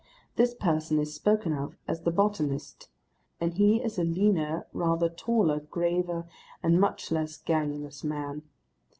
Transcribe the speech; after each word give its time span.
This 0.35 0.55
person 0.55 0.97
is 0.97 1.13
spoken 1.13 1.53
of 1.53 1.77
as 1.87 2.01
the 2.01 2.09
botanist, 2.09 2.89
and 3.39 3.53
he 3.53 3.83
is 3.83 3.99
a 3.99 4.03
leaner, 4.03 4.65
rather 4.73 5.09
taller, 5.09 5.59
graver 5.59 6.25
and 6.63 6.81
much 6.81 7.11
less 7.11 7.37
garrulous 7.37 8.03
man. 8.03 8.41